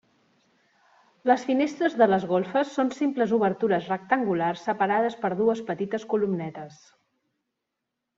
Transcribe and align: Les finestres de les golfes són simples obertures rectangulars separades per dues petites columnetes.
Les 1.31 1.41
finestres 1.49 1.97
de 1.99 2.07
les 2.13 2.23
golfes 2.31 2.71
són 2.77 2.89
simples 2.99 3.35
obertures 3.37 3.89
rectangulars 3.93 4.63
separades 4.71 5.19
per 5.27 5.31
dues 5.43 5.63
petites 5.69 6.07
columnetes. 6.15 6.81